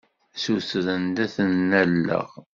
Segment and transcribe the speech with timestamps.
[0.35, 2.29] Ssutren-d ad ten-alleɣ.